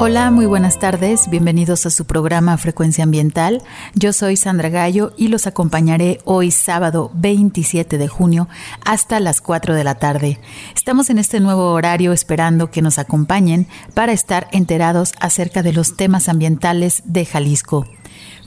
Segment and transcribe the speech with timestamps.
[0.00, 1.28] Hola, muy buenas tardes.
[1.28, 3.64] Bienvenidos a su programa Frecuencia Ambiental.
[3.96, 8.48] Yo soy Sandra Gallo y los acompañaré hoy sábado 27 de junio
[8.84, 10.38] hasta las 4 de la tarde.
[10.72, 15.96] Estamos en este nuevo horario esperando que nos acompañen para estar enterados acerca de los
[15.96, 17.84] temas ambientales de Jalisco.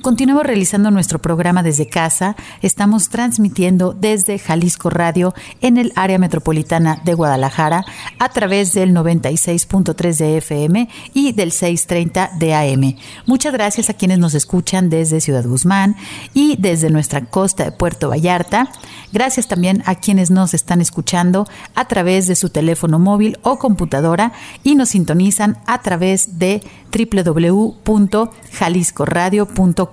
[0.02, 2.36] Continuamos realizando nuestro programa desde casa.
[2.64, 7.86] Estamos transmitiendo desde Jalisco Radio en el área metropolitana de Guadalajara
[8.18, 12.96] a través del 96.3 de FM y del 630 de AM.
[13.28, 15.96] Muchas gracias a quienes nos escuchan desde Ciudad Guzmán
[16.34, 18.72] y desde nuestra costa de Puerto Vallarta.
[19.14, 24.32] Gracias también a quienes nos están escuchando a través de su teléfono móvil o computadora
[24.64, 29.91] y nos sintonizan a través de www.jaliscoradio.com.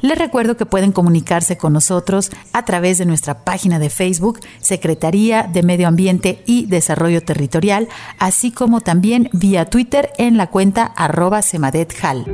[0.00, 5.44] Les recuerdo que pueden comunicarse con nosotros a través de nuestra página de Facebook, Secretaría
[5.44, 11.40] de Medio Ambiente y Desarrollo Territorial, así como también vía Twitter en la cuenta arroba
[11.42, 12.26] semadethal.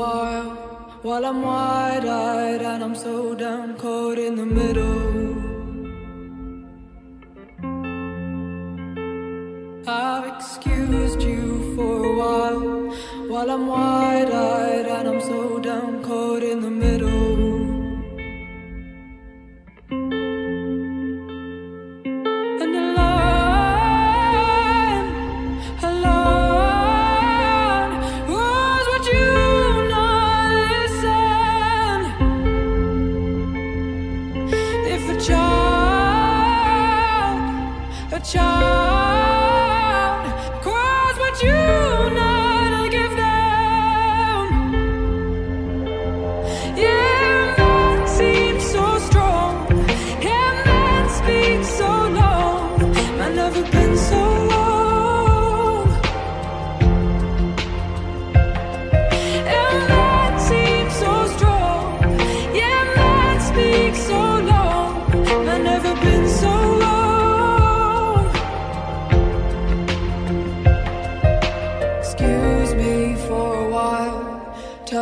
[0.00, 0.59] While
[1.02, 5.38] I'm wide eyed and I'm so down caught in the middle.
[9.88, 13.30] I've excused you for a while.
[13.30, 17.59] While I'm wide eyed and I'm so down caught in the middle.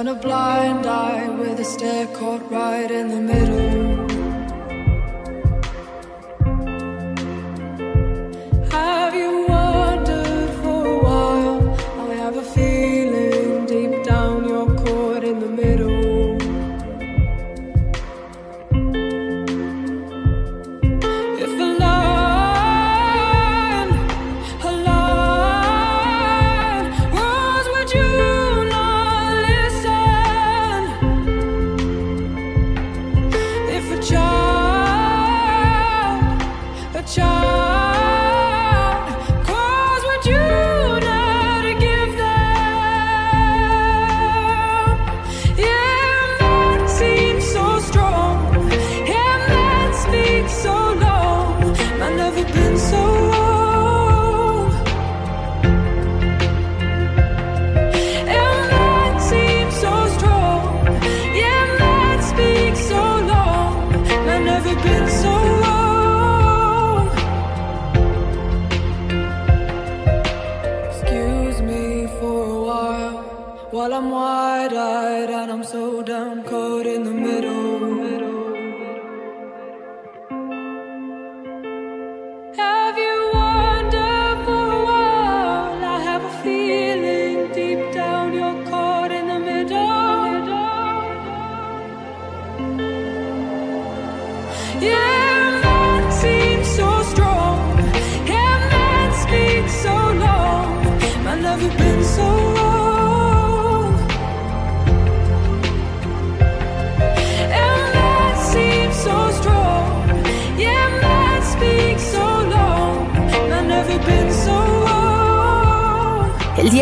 [0.08, 3.87] a blind eye with a stare caught right in the middle.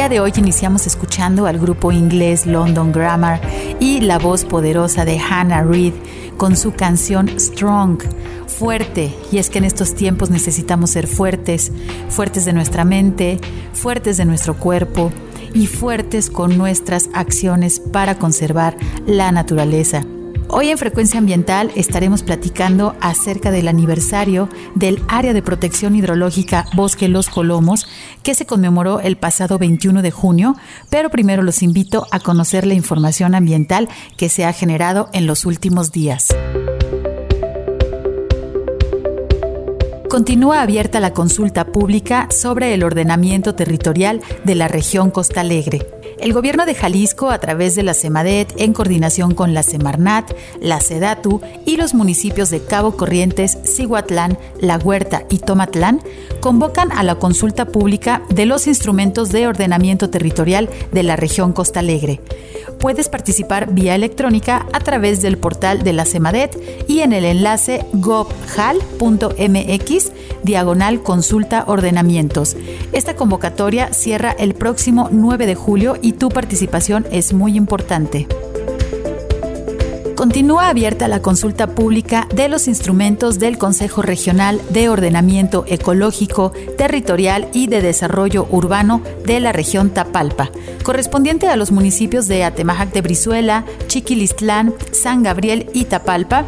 [0.09, 3.41] De hoy iniciamos escuchando al grupo inglés London Grammar
[3.81, 5.95] y la voz poderosa de Hannah Reid
[6.37, 7.99] con su canción Strong,
[8.47, 9.13] fuerte.
[9.33, 11.73] Y es que en estos tiempos necesitamos ser fuertes,
[12.09, 13.41] fuertes de nuestra mente,
[13.73, 15.11] fuertes de nuestro cuerpo
[15.55, 18.77] y fuertes con nuestras acciones para conservar
[19.07, 20.05] la naturaleza.
[20.49, 27.09] Hoy en Frecuencia Ambiental estaremos platicando acerca del aniversario del Área de Protección Hidrológica Bosque
[27.09, 27.89] Los Colomos,
[28.23, 30.55] que se conmemoró el pasado 21 de junio,
[30.89, 35.47] pero primero los invito a conocer la información ambiental que se ha generado en los
[35.47, 36.29] últimos días.
[40.09, 45.96] Continúa abierta la consulta pública sobre el ordenamiento territorial de la región Costa Alegre.
[46.19, 50.81] El gobierno de Jalisco, a través de la CEMADET, en coordinación con la Semarnat, la
[50.81, 56.01] SEDATU y los municipios de Cabo Corrientes, Cihuatlán, La Huerta y Tomatlán,
[56.41, 61.81] convocan a la consulta pública de los instrumentos de ordenamiento territorial de la región Costa
[61.81, 62.21] Alegre.
[62.79, 67.85] Puedes participar vía electrónica a través del portal de la CEMADET y en el enlace
[67.93, 68.93] gobjal.mx
[70.43, 72.57] diagonal consulta ordenamientos.
[72.93, 78.27] Esta convocatoria cierra el próximo 9 de julio y tu participación es muy importante.
[80.17, 87.49] Continúa abierta la consulta pública de los instrumentos del Consejo Regional de Ordenamiento Ecológico, Territorial
[87.53, 90.51] y de Desarrollo Urbano de la región Tapalpa,
[90.85, 96.47] correspondiente a los municipios de Atemajac de Brizuela, Chiquilistlán, San Gabriel y Tapalpa,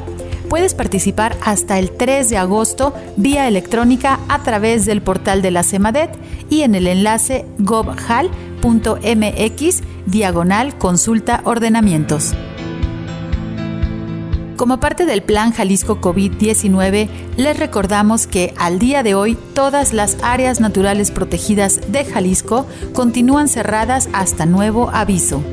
[0.49, 5.63] puedes participar hasta el 3 de agosto vía electrónica a través del portal de la
[5.63, 6.11] CEMADET
[6.49, 8.33] y en el enlace gobhal.mx
[10.07, 12.35] diagonal consulta ordenamientos.
[14.59, 20.17] Como parte del plan Jalisco COVID-19, les recordamos que al día de hoy todas las
[20.21, 25.45] áreas naturales protegidas de Jalisco continúan cerradas hasta nuevo aviso.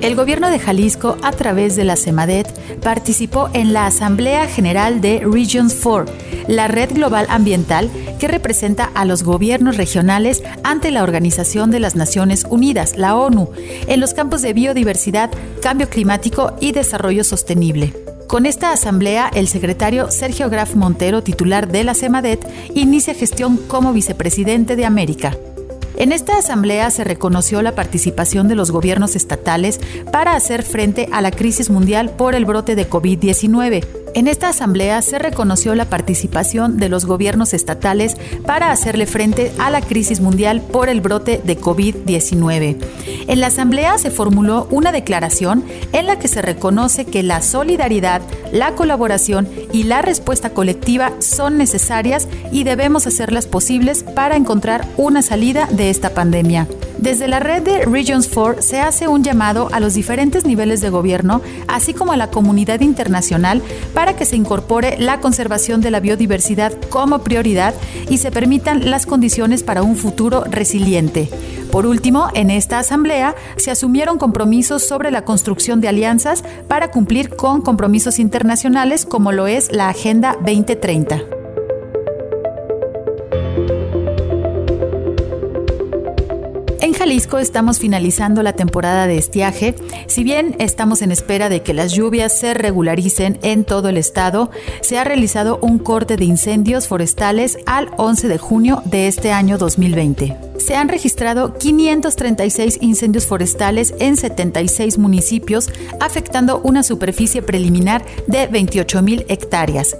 [0.00, 5.20] El gobierno de Jalisco, a través de la CEMADET, participó en la Asamblea General de
[5.30, 6.06] Regions 4,
[6.48, 11.94] la red global ambiental que representa a los gobiernos regionales ante la Organización de las
[11.94, 13.50] Naciones Unidas, la ONU,
[13.86, 15.30] en los campos de biodiversidad,
[15.62, 17.94] cambio climático y desarrollo sostenible.
[18.26, 23.92] Con esta asamblea, el secretario Sergio Graf Montero, titular de la CEMADET, inicia gestión como
[23.92, 25.36] vicepresidente de América.
[25.96, 29.80] En esta asamblea se reconoció la participación de los gobiernos estatales
[30.12, 35.02] para hacer frente a la crisis mundial por el brote de COVID-19 en esta asamblea
[35.02, 38.16] se reconoció la participación de los gobiernos estatales
[38.46, 42.76] para hacerle frente a la crisis mundial por el brote de COVID-19.
[43.28, 48.22] En la asamblea se formuló una declaración en la que se reconoce que la solidaridad,
[48.52, 55.22] la colaboración y la respuesta colectiva son necesarias y debemos hacerlas posibles para encontrar una
[55.22, 56.66] salida de esta pandemia.
[56.98, 60.90] Desde la red de Regions 4 se hace un llamado a los diferentes niveles de
[60.90, 63.62] gobierno, así como a la comunidad internacional,
[63.94, 67.72] para que se incorpore la conservación de la biodiversidad como prioridad
[68.10, 71.30] y se permitan las condiciones para un futuro resiliente.
[71.70, 77.36] Por último, en esta asamblea se asumieron compromisos sobre la construcción de alianzas para cumplir
[77.36, 81.22] con compromisos internacionales como lo es la Agenda 2030.
[86.98, 89.76] Jalisco estamos finalizando la temporada de estiaje.
[90.08, 94.50] Si bien estamos en espera de que las lluvias se regularicen en todo el estado,
[94.80, 99.58] se ha realizado un corte de incendios forestales al 11 de junio de este año
[99.58, 105.70] 2020 se han registrado 536 incendios forestales en 76 municipios,
[106.00, 109.96] afectando una superficie preliminar de 28 mil hectáreas.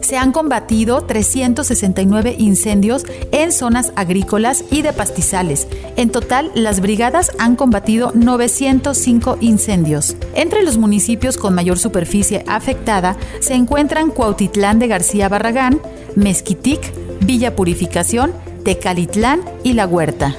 [0.00, 5.66] Se han combatido 369 incendios en zonas agrícolas y de pastizales.
[5.96, 10.16] En total, las brigadas han combatido 905 incendios.
[10.34, 15.80] Entre los municipios con mayor superficie afectada se encuentran Cuautitlán de García Barragán,
[16.16, 18.32] Mezquitic, Villa Purificación,
[18.64, 20.36] Tecalitlán y La Huerta.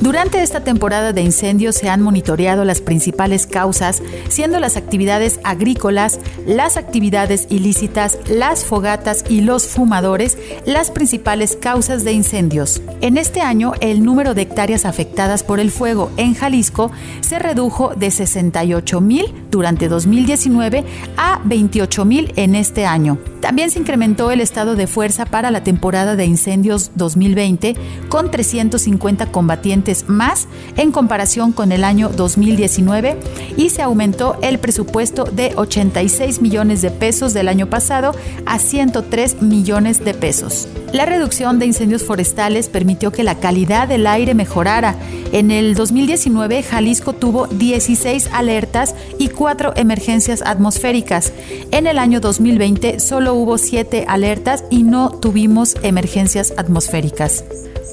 [0.00, 6.20] Durante esta temporada de incendios se han monitoreado las principales causas, siendo las actividades agrícolas,
[6.46, 10.36] las actividades ilícitas, las fogatas y los fumadores
[10.66, 12.82] las principales causas de incendios.
[13.00, 17.94] En este año, el número de hectáreas afectadas por el fuego en Jalisco se redujo
[17.94, 20.84] de 68 mil durante 2019
[21.16, 23.18] a 28 mil en este año.
[23.40, 27.76] También se incrementó el estado de fuerza para la temporada de incendios 2020
[28.08, 33.16] con 350 combatientes más en comparación con el año 2019
[33.56, 38.12] y se aumentó el presupuesto de 86 millones de pesos del año pasado
[38.46, 40.66] a 103 millones de pesos.
[40.92, 44.96] La reducción de incendios forestales permitió que la calidad del aire mejorara.
[45.32, 51.32] En el 2019 Jalisco tuvo 16 alertas y 4 emergencias atmosféricas.
[51.70, 57.44] En el año 2020 solo hubo siete alertas y no tuvimos emergencias atmosféricas.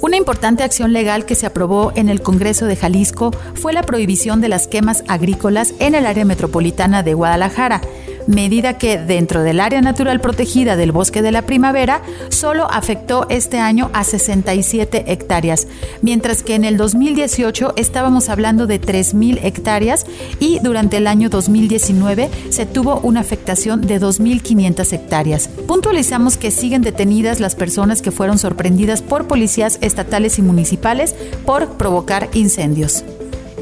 [0.02, 3.84] Un Una importante acción legal que se aprobó en el Congreso de Jalisco fue la
[3.84, 7.82] prohibición de las quemas agrícolas en el área metropolitana de Guadalajara
[8.28, 13.60] medida que dentro del área natural protegida del bosque de la primavera solo afectó este
[13.60, 15.68] año a 67 hectáreas,
[16.02, 20.06] mientras que en el 2018 estábamos hablando de 3.000 hectáreas
[20.40, 25.50] y durante el año 2019 se tuvo una afectación de 2.500 hectáreas.
[25.68, 31.16] Puntualizamos que siguen detenidas las personas que fueron sorprendidas por policías estatales y municipales
[31.46, 33.04] por provocar incendios.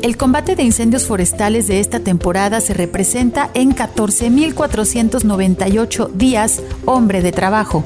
[0.02, 7.32] El combate de incendios forestales de esta temporada se representa en 14.498 días hombre de
[7.32, 7.84] trabajo.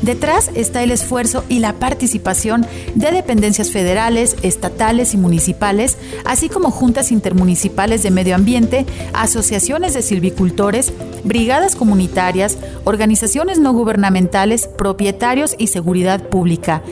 [0.00, 6.70] Detrás está el esfuerzo y la participación de dependencias federales, estatales y municipales, así como
[6.70, 15.66] juntas intermunicipales de medio ambiente, asociaciones de silvicultores, brigadas comunitarias, organizaciones no gubernamentales, propietarios y
[15.66, 16.82] seguridad pública.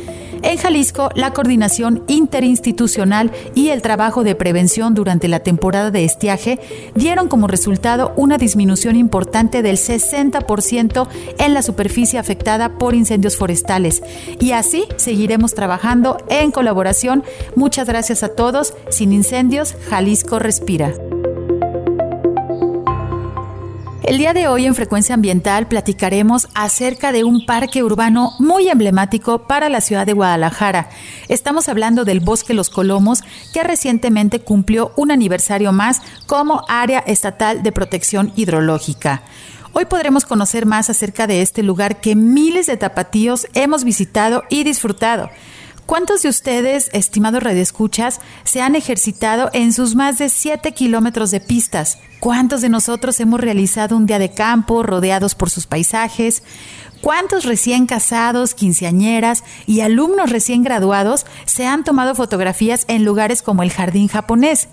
[0.42, 6.60] En Jalisco, la coordinación interinstitucional y el trabajo de prevención durante la temporada de estiaje
[6.94, 14.02] dieron como resultado una disminución importante del 60% en la superficie afectada por incendios forestales.
[14.40, 17.24] Y así seguiremos trabajando en colaboración.
[17.54, 18.74] Muchas gracias a todos.
[18.90, 20.92] Sin incendios, Jalisco respira.
[24.06, 29.48] El día de hoy en Frecuencia Ambiental platicaremos acerca de un parque urbano muy emblemático
[29.48, 30.90] para la ciudad de Guadalajara.
[31.26, 37.64] Estamos hablando del Bosque Los Colomos, que recientemente cumplió un aniversario más como área estatal
[37.64, 39.22] de protección hidrológica.
[39.72, 44.62] Hoy podremos conocer más acerca de este lugar que miles de tapatíos hemos visitado y
[44.62, 45.30] disfrutado.
[45.86, 51.38] ¿Cuántos de ustedes, estimados redescuchas, se han ejercitado en sus más de 7 kilómetros de
[51.38, 51.98] pistas?
[52.18, 56.42] ¿Cuántos de nosotros hemos realizado un día de campo rodeados por sus paisajes?
[57.02, 63.62] ¿Cuántos recién casados, quinceañeras y alumnos recién graduados se han tomado fotografías en lugares como
[63.62, 64.68] el jardín japonés?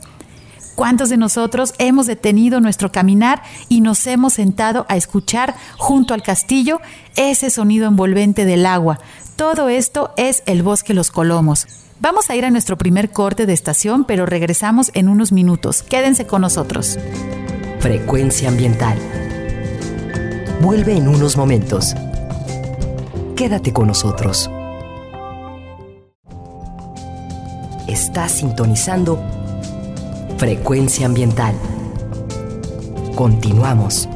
[0.74, 6.24] ¿Cuántos de nosotros hemos detenido nuestro caminar y nos hemos sentado a escuchar junto al
[6.24, 6.82] castillo
[7.16, 9.00] ese sonido envolvente del agua,
[9.36, 11.68] todo esto es el bosque Los Colomos.
[12.00, 15.84] Vamos a ir a nuestro primer corte de estación, pero regresamos en unos minutos.
[15.84, 16.98] Quédense con nosotros.
[17.80, 18.98] Frecuencia ambiental.
[20.62, 21.96] Vuelve en unos momentos.
[23.36, 24.50] Quédate con nosotros.
[27.88, 29.22] Estás sintonizando
[30.38, 31.56] Frecuencia ambiental.
[33.16, 34.10] Continuamos.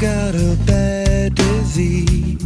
[0.00, 2.44] got a bad disease.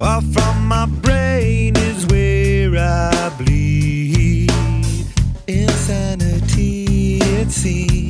[0.00, 4.50] Off from my brain is where I bleed.
[5.48, 8.05] Insanity, it seems.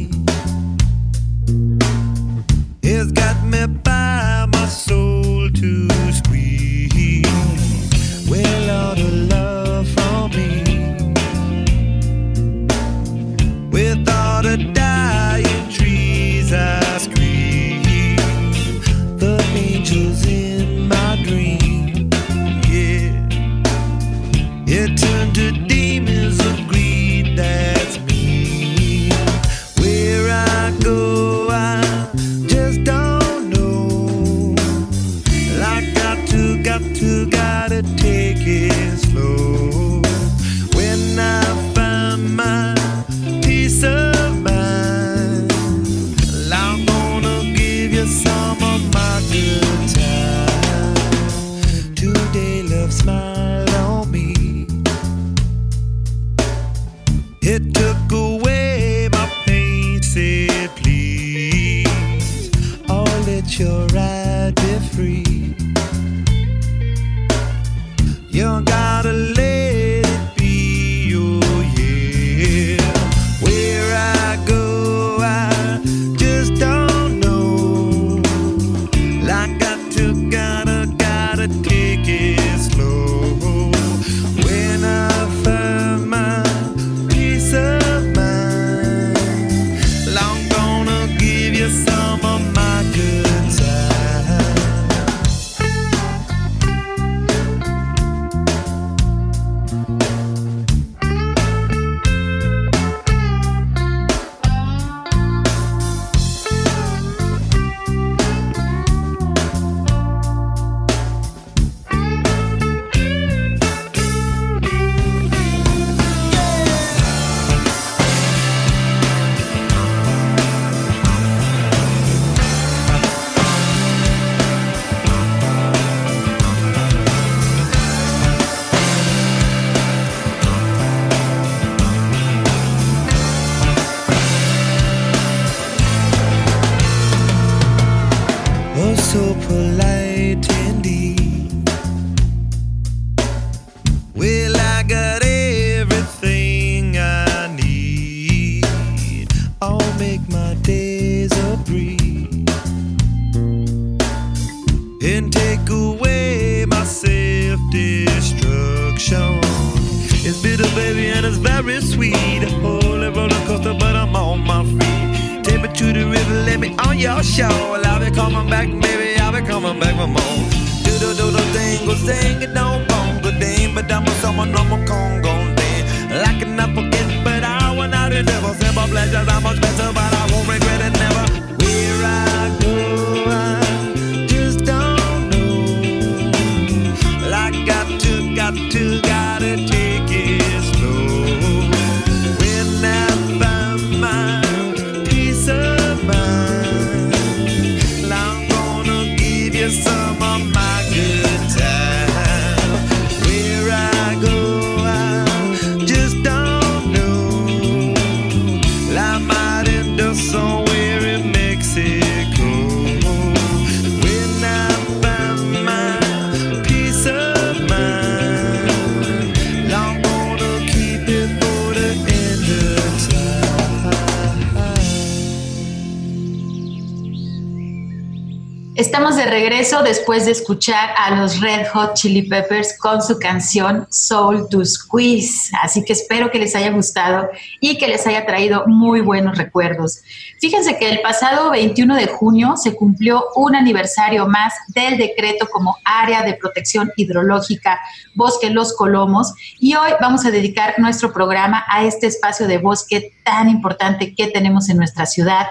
[229.83, 235.51] Después de escuchar a los Red Hot Chili Peppers con su canción Soul to Squeeze.
[235.63, 237.29] Así que espero que les haya gustado
[237.61, 240.03] y que les haya traído muy buenos recuerdos.
[240.41, 245.77] Fíjense que el pasado 21 de junio se cumplió un aniversario más del decreto como
[245.85, 247.81] área de protección hidrológica
[248.15, 253.13] Bosque Los Colomos y hoy vamos a dedicar nuestro programa a este espacio de bosque
[253.25, 255.47] tan importante que tenemos en nuestra ciudad.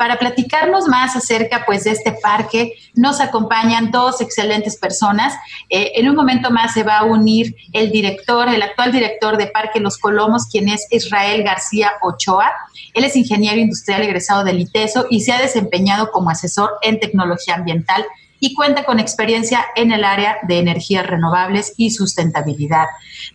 [0.00, 5.34] Para platicarnos más acerca pues, de este parque, nos acompañan dos excelentes personas.
[5.68, 9.48] Eh, en un momento más se va a unir el director, el actual director de
[9.48, 12.50] Parque Los Colomos, quien es Israel García Ochoa.
[12.94, 17.56] Él es ingeniero industrial egresado del ITESO y se ha desempeñado como asesor en tecnología
[17.56, 18.06] ambiental
[18.40, 22.86] y cuenta con experiencia en el área de energías renovables y sustentabilidad.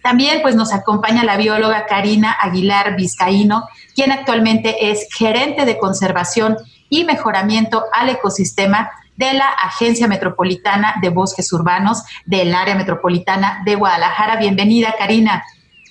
[0.01, 6.57] También pues nos acompaña la bióloga Karina Aguilar Vizcaíno, quien actualmente es gerente de conservación
[6.89, 13.75] y mejoramiento al ecosistema de la Agencia Metropolitana de Bosques Urbanos del área metropolitana de
[13.75, 14.35] Guadalajara.
[14.35, 15.43] Bienvenida, Karina.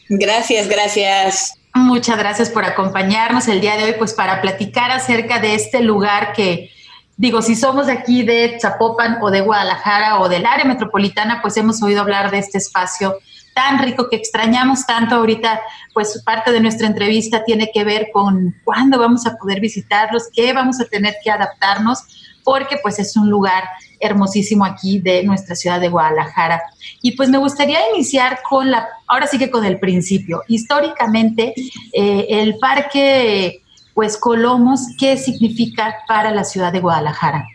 [0.09, 1.55] Gracias, gracias.
[1.75, 6.33] Muchas gracias por acompañarnos el día de hoy, pues para platicar acerca de este lugar
[6.35, 6.71] que,
[7.17, 11.57] digo, si somos de aquí de Zapopan o de Guadalajara o del área metropolitana, pues
[11.57, 13.17] hemos oído hablar de este espacio
[13.55, 15.61] tan rico que extrañamos tanto ahorita,
[15.93, 20.53] pues parte de nuestra entrevista tiene que ver con cuándo vamos a poder visitarlos, qué
[20.53, 22.03] vamos a tener que adaptarnos,
[22.43, 23.65] porque pues es un lugar
[24.01, 26.63] hermosísimo aquí de nuestra ciudad de Guadalajara.
[27.01, 30.43] Y pues me gustaría iniciar con la, ahora sí que con el principio.
[30.49, 31.55] Históricamente,
[31.93, 33.63] eh, el parque,
[33.95, 37.47] pues Colomos, ¿qué significa para la ciudad de Guadalajara?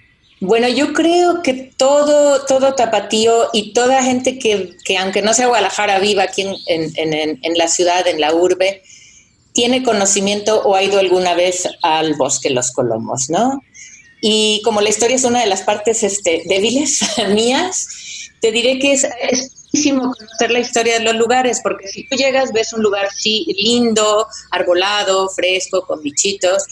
[0.41, 5.47] Bueno, yo creo que todo, todo tapatío y toda gente que, que aunque no sea
[5.47, 6.55] Guadalajara, viva aquí en,
[6.95, 8.81] en, en, la ciudad, en la urbe,
[9.51, 13.61] tiene conocimiento o ha ido alguna vez al bosque Los Colomos, ¿no?
[14.21, 17.87] Y como la historia es una de las partes este, débiles mías,
[18.41, 19.51] te diré que es, es
[19.93, 24.27] conocer la historia de los lugares, porque si tú llegas, ves un lugar sí, lindo,
[24.51, 26.63] arbolado, fresco, con bichitos,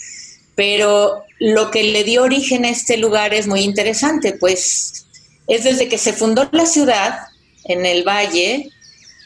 [0.58, 5.06] pero lo que le dio origen a este lugar es muy interesante, pues
[5.46, 7.16] es desde que se fundó la ciudad
[7.66, 8.68] en el valle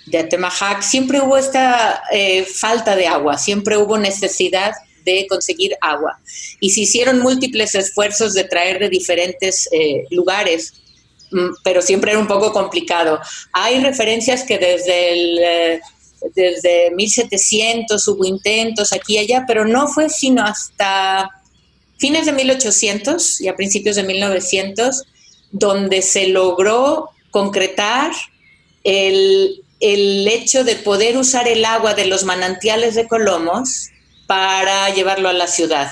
[0.09, 4.73] de Atemajac, siempre hubo esta eh, falta de agua, siempre hubo necesidad
[5.07, 6.21] de conseguir agua.
[6.61, 10.75] Y se hicieron múltiples esfuerzos de traer de diferentes eh, lugares,
[11.31, 13.19] mm, pero siempre era un poco complicado.
[13.55, 15.39] Hay referencias que desde el...
[15.39, 15.81] Eh,
[16.35, 21.31] desde 1700 hubo intentos aquí y allá, pero no fue sino hasta
[21.99, 25.05] fines de 1800 y a principios de 1900
[25.51, 28.13] donde se logró concretar
[28.85, 33.89] el, el hecho de poder usar el agua de los manantiales de Colomos
[34.27, 35.91] para llevarlo a la ciudad.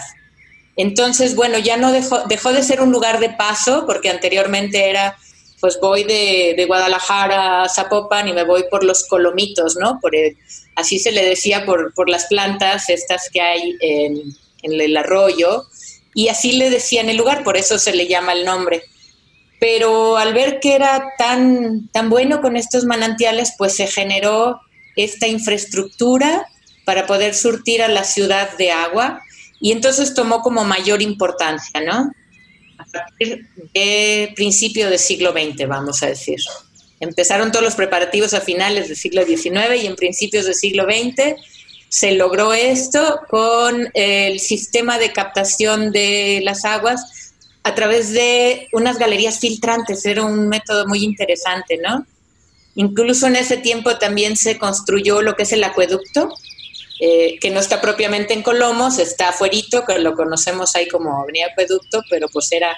[0.76, 5.18] Entonces, bueno, ya no dejó, dejó de ser un lugar de paso, porque anteriormente era,
[5.60, 9.98] pues voy de, de Guadalajara a Zapopan y me voy por los colomitos, ¿no?
[10.00, 10.36] Por el,
[10.76, 15.66] así se le decía por, por, las plantas estas que hay en, en el arroyo,
[16.14, 18.82] y así le decían el lugar, por eso se le llama el nombre.
[19.60, 24.60] Pero al ver que era tan, tan bueno con estos manantiales, pues se generó
[24.96, 26.46] esta infraestructura
[26.84, 29.22] para poder surtir a la ciudad de agua
[29.60, 32.12] y entonces tomó como mayor importancia, ¿no?
[33.74, 36.40] De principio del siglo XX, vamos a decir.
[37.00, 41.34] Empezaron todos los preparativos a finales del siglo XIX y en principios del siglo XX
[41.88, 48.98] se logró esto con el sistema de captación de las aguas a través de unas
[48.98, 50.06] galerías filtrantes.
[50.06, 52.06] Era un método muy interesante, ¿no?
[52.76, 56.32] Incluso en ese tiempo también se construyó lo que es el acueducto,
[57.02, 61.46] eh, que no está propiamente en Colomos, está afuerito, que lo conocemos ahí como Avenida
[61.50, 62.76] Acueducto, pero pues era,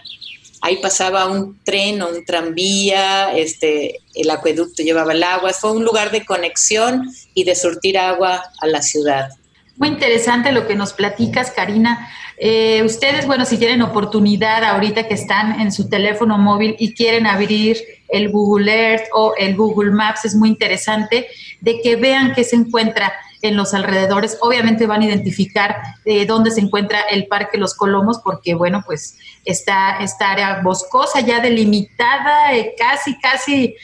[0.60, 5.84] ahí pasaba un tren o un tranvía, este, el acueducto llevaba el agua, fue un
[5.84, 9.30] lugar de conexión y de surtir agua a la ciudad.
[9.76, 12.08] Muy interesante lo que nos platicas, Karina.
[12.44, 17.24] Eh, ustedes, bueno, si tienen oportunidad ahorita que están en su teléfono móvil y quieren
[17.24, 17.76] abrir
[18.08, 21.28] el Google Earth o el Google Maps, es muy interesante
[21.60, 24.38] de que vean qué se encuentra en los alrededores.
[24.40, 29.18] Obviamente van a identificar eh, dónde se encuentra el Parque Los Colomos, porque, bueno, pues
[29.44, 33.76] está esta área boscosa ya delimitada, eh, casi, casi,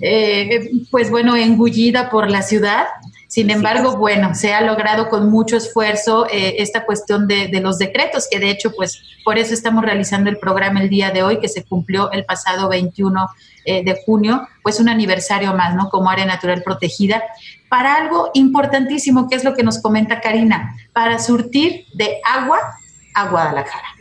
[0.00, 2.86] eh, pues bueno, engullida por la ciudad.
[3.28, 8.28] Sin embargo, bueno, se ha logrado con mucho esfuerzo esta cuestión de, de, los decretos,
[8.30, 11.48] que de hecho, pues por eso estamos realizando el programa el día de hoy, que
[11.48, 13.28] se cumplió el pasado 21
[13.64, 15.90] de junio, pues un aniversario más, ¿no?
[15.90, 17.20] Como área natural protegida
[17.68, 22.58] para algo importantísimo, que es lo que nos comenta Karina, para surtir de agua
[23.14, 23.95] a Guadalajara.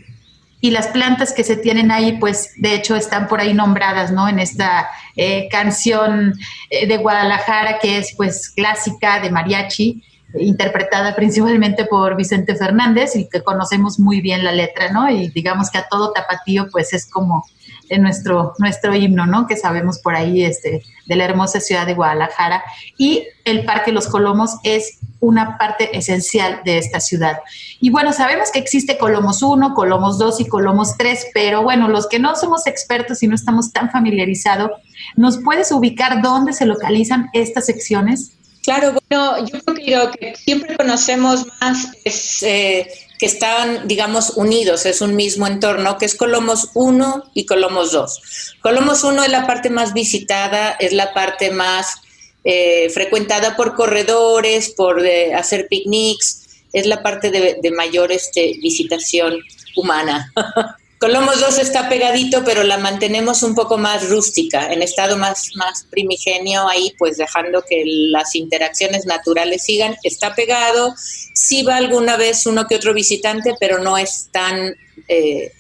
[0.66, 4.28] Y las plantas que se tienen ahí, pues de hecho están por ahí nombradas, ¿no?
[4.28, 6.34] En esta eh, canción
[6.72, 10.04] eh, de Guadalajara que es pues clásica de mariachi,
[10.40, 15.08] interpretada principalmente por Vicente Fernández y que conocemos muy bien la letra, ¿no?
[15.08, 17.46] Y digamos que a todo tapatío pues es como
[17.90, 19.48] en nuestro, nuestro himno, ¿no?
[19.48, 22.64] Que sabemos por ahí este, de la hermosa ciudad de Guadalajara.
[22.98, 27.40] Y el Parque Los Colomos es una parte esencial de esta ciudad.
[27.80, 32.08] Y bueno, sabemos que existe Colomos 1, Colomos 2 y Colomos 3, pero bueno, los
[32.08, 34.72] que no somos expertos y no estamos tan familiarizados,
[35.16, 38.32] ¿nos puedes ubicar dónde se localizan estas secciones?
[38.64, 45.02] Claro, bueno, yo creo que siempre conocemos más es, eh, que están, digamos, unidos, es
[45.02, 48.56] un mismo entorno, que es Colomos 1 y Colomos 2.
[48.62, 51.96] Colomos 1 es la parte más visitada, es la parte más
[52.44, 58.58] eh, frecuentada por corredores, por eh, hacer picnics, es la parte de, de mayor este,
[58.62, 59.40] visitación
[59.76, 60.32] humana.
[60.98, 65.86] Colomos 2 está pegadito, pero la mantenemos un poco más rústica, en estado más, más
[65.90, 69.98] primigenio, ahí pues dejando que las interacciones naturales sigan.
[70.04, 70.96] Está pegado,
[71.34, 74.74] sí va alguna vez uno que otro visitante, pero no es tan,
[75.10, 75.52] eh,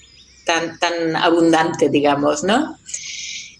[0.45, 2.77] tan, tan abundante, digamos, ¿no?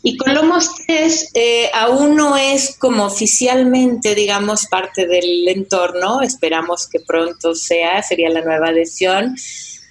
[0.01, 6.99] Y Colomos 3 eh, aún no es como oficialmente, digamos, parte del entorno, esperamos que
[6.99, 9.35] pronto sea, sería la nueva adhesión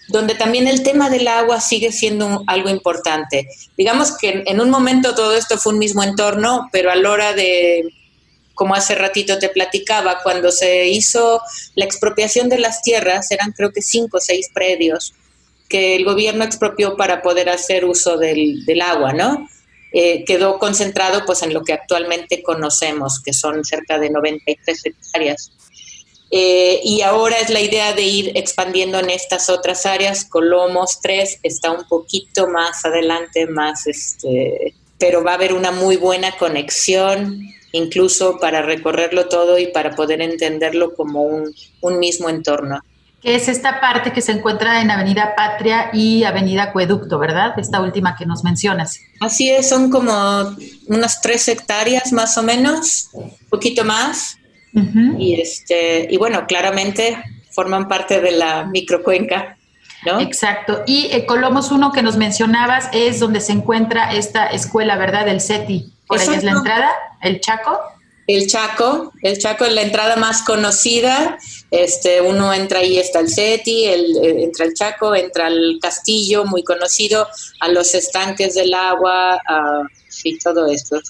[0.08, 3.48] donde también el tema del agua sigue siendo algo importante.
[3.76, 7.32] Digamos que en un momento todo esto fue un mismo entorno, pero a la hora
[7.32, 7.88] de,
[8.54, 11.40] como hace ratito te platicaba, cuando se hizo
[11.74, 15.14] la expropiación de las tierras, eran creo que cinco o seis predios
[15.68, 19.48] que el gobierno expropió para poder hacer uso del, del agua, ¿no?
[19.96, 25.52] Eh, quedó concentrado pues en lo que actualmente conocemos, que son cerca de 93 hectáreas.
[26.30, 30.24] Eh, y ahora es la idea de ir expandiendo en estas otras áreas.
[30.24, 35.96] Colomos 3 está un poquito más adelante, más este, pero va a haber una muy
[35.96, 37.40] buena conexión,
[37.72, 42.80] incluso para recorrerlo todo y para poder entenderlo como un, un mismo entorno.
[43.22, 47.58] Que es esta parte que se encuentra en Avenida Patria y Avenida Acueducto, ¿verdad?
[47.58, 49.00] Esta última que nos mencionas.
[49.20, 50.12] Así es, son como
[50.88, 54.36] unas tres hectáreas más o menos, un poquito más
[55.18, 59.56] y, este, y bueno, claramente forman parte de la microcuenca.
[60.04, 60.20] ¿No?
[60.20, 60.82] Exacto.
[60.86, 65.24] Y eh, Colomos 1 que nos mencionabas es donde se encuentra esta escuela, ¿verdad?
[65.24, 65.94] Del CETI.
[66.06, 66.90] Por ahí es la entrada,
[67.22, 67.80] el Chaco.
[68.26, 71.38] El Chaco, el Chaco es la entrada más conocida.
[71.70, 76.44] Este, uno entra ahí está el CETI, el, eh, entra el Chaco, entra el castillo,
[76.44, 77.26] muy conocido,
[77.60, 81.00] a los estanques del agua, a, sí, todo esto.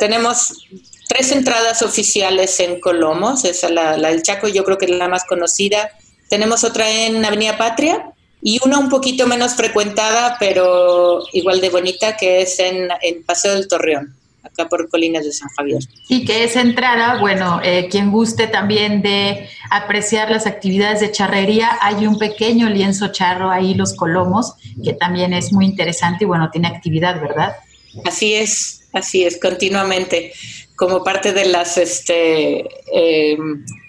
[0.00, 0.66] Tenemos
[1.08, 5.08] tres entradas oficiales en Colomos, esa la, la del Chaco yo creo que es la
[5.08, 5.90] más conocida.
[6.28, 12.16] Tenemos otra en Avenida Patria y una un poquito menos frecuentada, pero igual de bonita,
[12.16, 15.80] que es en, en Paseo del Torreón acá por Colinas de San Javier.
[16.08, 21.78] Y que esa entrada, bueno, eh, quien guste también de apreciar las actividades de charrería,
[21.80, 26.50] hay un pequeño lienzo charro ahí, Los Colomos, que también es muy interesante y bueno,
[26.50, 27.56] tiene actividad, ¿verdad?
[28.04, 30.32] Así es, así es, continuamente
[30.78, 32.60] como parte de las, este,
[32.94, 33.36] eh,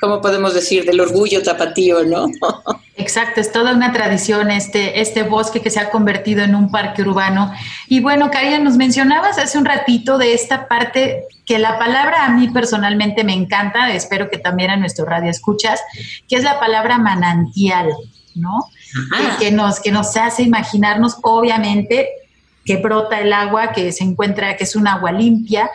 [0.01, 0.85] ¿cómo podemos decir?
[0.85, 2.25] Del orgullo tapatío, ¿no?
[2.97, 7.03] Exacto, es toda una tradición este, este bosque que se ha convertido en un parque
[7.03, 7.53] urbano.
[7.87, 12.29] Y bueno, Karina, nos mencionabas hace un ratito de esta parte que la palabra a
[12.29, 15.79] mí personalmente me encanta, espero que también a nuestro radio escuchas,
[16.27, 17.91] que es la palabra manantial,
[18.33, 18.65] ¿no?
[19.37, 22.09] Que nos, que nos hace imaginarnos, obviamente,
[22.65, 25.69] que brota el agua, que se encuentra, que es un agua limpia,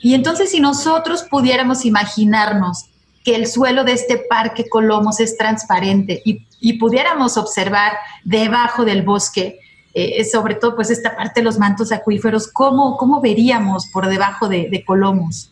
[0.00, 2.86] y entonces si nosotros pudiéramos imaginarnos
[3.24, 6.44] que el suelo de este parque Colomos es transparente y,
[6.78, 7.92] pudiéramos observar
[8.24, 9.58] debajo del bosque,
[9.94, 14.48] eh, sobre todo pues esta parte de los mantos acuíferos, ¿cómo, cómo veríamos por debajo
[14.48, 15.50] de, Colomos?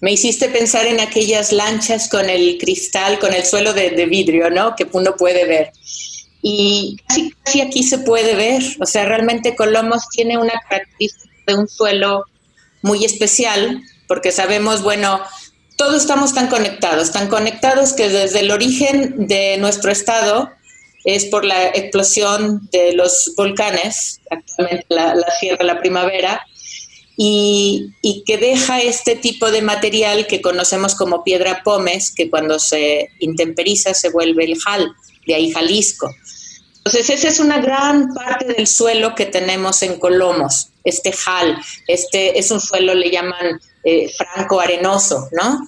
[0.00, 4.74] Me hiciste pensar en aquellas lanchas con el cristal, con el suelo de, vidrio, ¿no?
[4.74, 5.72] Que uno puede ver.
[6.42, 11.54] Y casi, casi aquí se puede ver, o sea, realmente Colomos tiene una característica de
[11.54, 12.24] un suelo
[12.82, 15.20] muy especial, porque sabemos, bueno,
[15.76, 20.50] todos estamos tan conectados, tan conectados que desde el origen de nuestro estado
[21.04, 26.46] es por la explosión de los volcanes, actualmente la, Sierra de la Primavera,
[27.16, 32.58] y, y, que deja este tipo de material que conocemos como piedra pómez, que cuando
[32.58, 34.92] se intemperiza se vuelve el jal,
[35.26, 36.10] de ahí Jalisco.
[36.84, 42.38] Entonces, esa es una gran parte del suelo que tenemos en Colomos, este jal, este
[42.38, 45.66] es un suelo, le llaman eh, franco arenoso, ¿no?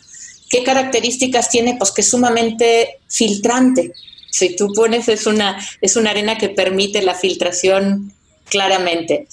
[0.48, 1.76] ¿Qué características tiene?
[1.78, 3.92] Pues que es sumamente filtrante.
[4.30, 8.12] Si tú pones, es una, es una arena que permite la filtración
[8.48, 9.26] claramente.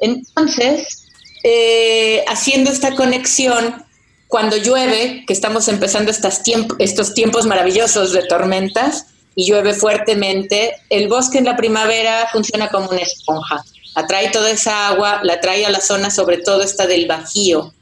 [0.00, 1.06] Entonces,
[1.44, 3.84] eh, haciendo esta conexión,
[4.28, 11.38] cuando llueve, que estamos empezando estos tiempos maravillosos de tormentas, y llueve fuertemente, el bosque
[11.38, 13.62] en la primavera funciona como una esponja.
[13.96, 17.72] Atrae toda esa agua, la trae a la zona, sobre todo esta del Bajío,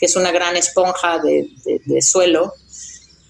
[0.00, 2.54] que es una gran esponja de, suelo.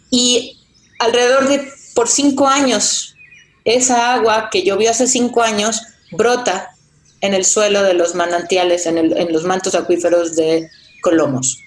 [0.08, 0.60] Y
[1.00, 3.16] alrededor de, por cinco años,
[3.64, 6.76] esa agua que llovió hace cinco años brota
[7.20, 10.70] en el suelo de los manantiales, en, en los mantos acuíferos de
[11.02, 11.58] Colomos.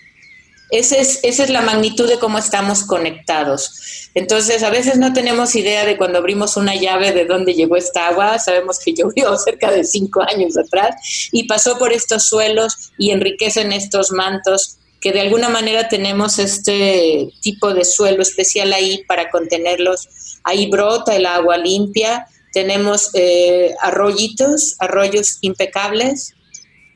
[0.72, 4.10] Esa es, esa es la magnitud de cómo estamos conectados.
[4.14, 8.08] Entonces, a veces no tenemos idea de cuando abrimos una llave de dónde llegó esta
[8.08, 8.40] agua.
[8.40, 13.74] Sabemos que llovió cerca de cinco años atrás y pasó por estos suelos y enriquecen
[13.74, 20.08] estos mantos que de alguna manera tenemos este tipo de suelo especial ahí para contenerlos.
[20.44, 26.36] Ahí brota el agua limpia, tenemos eh, arroyitos, arroyos impecables,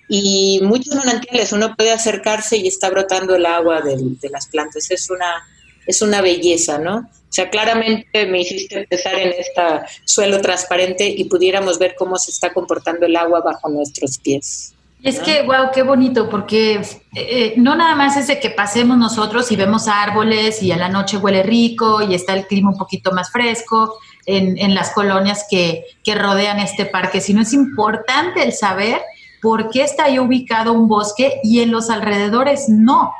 [0.07, 4.91] y muchos manantiales, uno puede acercarse y está brotando el agua de, las plantas.
[4.91, 5.43] Es una,
[5.87, 6.97] es una belleza, ¿no?
[6.97, 9.61] O sea, claramente me hiciste pensar en este
[10.05, 14.73] suelo transparente y pudiéramos ver cómo se está comportando el agua bajo nuestros pies.
[15.03, 16.81] Es que, wow, qué bonito, porque
[17.13, 20.89] eh, no nada más es de que pasemos nosotros y vemos árboles y a la
[20.89, 25.45] noche huele rico y está el clima un poquito más fresco en, en las colonias
[25.49, 28.99] que, que rodean este parque, sino es importante el saber
[29.45, 33.13] por qué está ahí ubicado un bosque y en los alrededores no.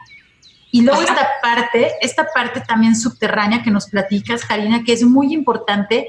[0.72, 5.32] Y luego esta parte, esta parte también subterránea que nos platicas, Karina, que es muy
[5.36, 6.08] importante,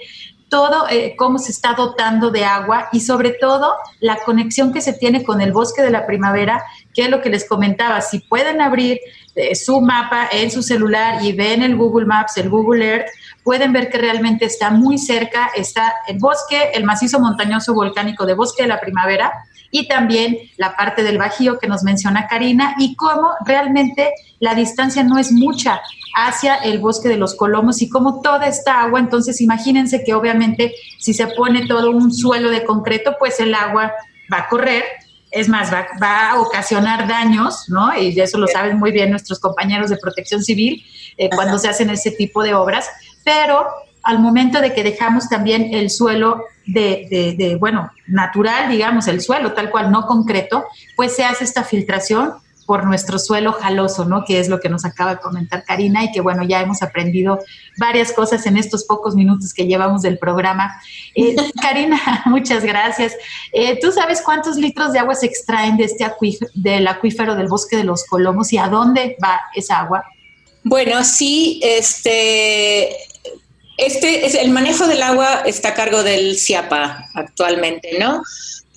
[0.49, 4.95] todo eh, cómo se está dotando de agua y sobre todo la conexión que se
[4.95, 8.63] tiene con el bosque de la primavera, que es lo que les comentaba, si pueden
[8.63, 8.99] abrir
[9.35, 13.09] eh, su mapa en su celular y ven el Google Maps, el Google Earth,
[13.45, 18.33] pueden ver que realmente está muy cerca, está el bosque, el macizo montañoso volcánico de
[18.33, 19.31] bosque de la primavera,
[19.71, 25.03] y también la parte del Bajío que nos menciona Karina y cómo realmente la distancia
[25.03, 25.81] no es mucha
[26.17, 30.75] hacia el bosque de los Colomos y cómo toda esta agua, entonces imagínense que obviamente
[30.99, 33.93] si se pone todo un suelo de concreto, pues el agua
[34.33, 34.85] va a correr,
[35.31, 37.97] es más, va, a ocasionar daños, ¿no?
[37.99, 40.83] Y eso lo saben muy bien nuestros compañeros de protección civil
[41.19, 42.89] eh, cuando se hacen ese tipo de obras,
[43.25, 43.67] pero
[44.07, 49.69] al momento de que dejamos también el suelo de, bueno, natural, digamos, el suelo tal
[49.71, 50.65] cual, no concreto,
[50.95, 52.35] pues se hace esta filtración
[52.67, 54.25] por nuestro suelo jaloso, ¿no?
[54.25, 57.41] Que es lo que nos acaba de comentar Karina y que bueno, ya hemos aprendido
[57.79, 60.81] varias cosas en estos pocos minutos que llevamos del programa.
[61.17, 63.13] Eh, Karina, muchas gracias.
[63.53, 66.07] Eh, ¿Tú sabes cuántos litros de agua se extraen de este
[66.55, 70.05] del acuífero del bosque de los Colomos y a dónde va esa agua?
[70.69, 72.89] Bueno, sí, este,
[73.77, 78.23] este es el manejo del agua está a cargo del CIAPA actualmente, ¿no?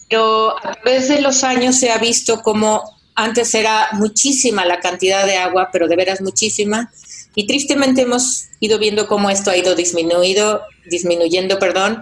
[0.09, 2.83] Pero a través de los años se ha visto como
[3.15, 6.91] antes era muchísima la cantidad de agua, pero de veras muchísima,
[7.35, 12.01] y tristemente hemos ido viendo cómo esto ha ido disminuido, disminuyendo, perdón,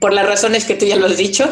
[0.00, 1.48] por las razones que tú ya lo has dicho.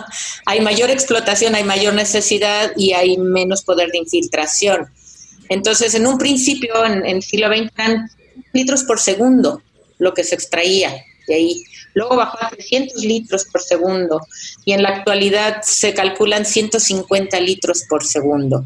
[0.46, 4.88] hay mayor explotación, hay mayor necesidad y hay menos poder de infiltración.
[5.48, 8.10] Entonces, en un principio, en, el siglo XX, eran
[8.52, 9.62] litros por segundo
[9.98, 11.64] lo que se extraía de ahí.
[11.94, 14.20] Luego bajó a 300 litros por segundo
[14.64, 18.64] y en la actualidad se calculan 150 litros por segundo.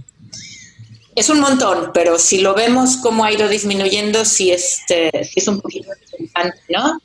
[1.15, 5.61] Es un montón, pero si lo vemos cómo ha ido disminuyendo, sí, este, es un
[5.61, 7.01] poquito interesante, ¿no?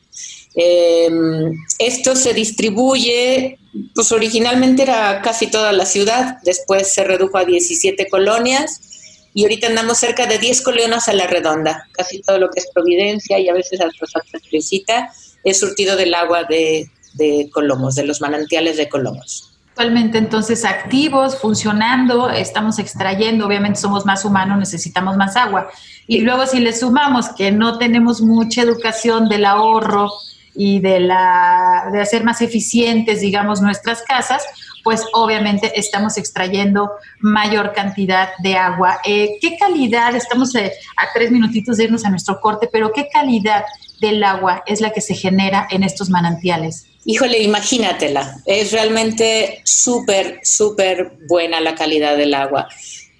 [0.55, 3.57] Em, esto se distribuye,
[3.93, 8.94] pues originalmente era casi toda la ciudad, después se redujo a 17 colonias
[9.35, 11.87] y ahorita andamos cerca de 10 colonos a la redonda.
[11.91, 15.11] Casi todo lo que es Providencia y a veces hasta Santa Teresita
[15.43, 21.37] es surtido del agua de, de Colomos, de los manantiales de Colomos actualmente entonces activos,
[21.37, 25.67] funcionando, estamos extrayendo, obviamente somos más humanos, necesitamos más agua.
[26.07, 30.13] Y luego si le sumamos que no tenemos mucha educación del ahorro
[30.55, 34.43] y de, la, de hacer más eficientes, digamos, nuestras casas,
[34.85, 38.99] pues obviamente estamos extrayendo mayor cantidad de agua.
[39.03, 43.07] Eh, ¿Qué calidad, estamos eh, a tres minutitos de irnos a nuestro corte, pero qué
[43.11, 43.65] calidad
[43.99, 46.85] del agua es la que se genera en estos manantiales?
[47.03, 52.67] Híjole, imagínatela, es realmente súper, súper buena la calidad del agua.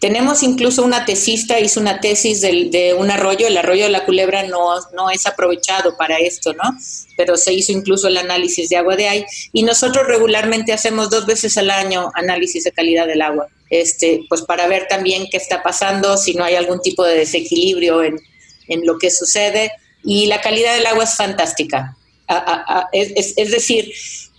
[0.06, 4.44] Tenemos incluso una tesista, hizo una tesis de, un arroyo, el arroyo de la culebra
[4.44, 6.78] no, no es aprovechado para esto, ¿no?
[7.18, 9.26] Pero se hizo incluso el análisis de agua de ahí.
[9.52, 14.44] Y nosotros regularmente hacemos dos veces al año análisis de calidad del agua, este, pues
[14.44, 18.20] para ver también qué está pasando, si no hay algún tipo de desequilibrio en,
[18.68, 19.72] en lo que sucede.
[20.04, 21.98] Y la calidad del agua es fantástica.
[22.92, 23.92] Es, decir,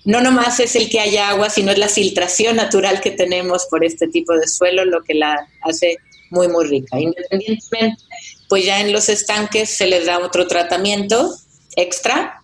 [0.06, 3.84] no nomás es el que haya agua, sino es la filtración natural que tenemos por
[3.84, 5.98] este tipo de suelo lo que la hace
[6.30, 6.98] muy, muy rica.
[6.98, 8.02] Independientemente,
[8.48, 11.34] pues ya en los estanques se les da otro tratamiento
[11.74, 12.40] extra,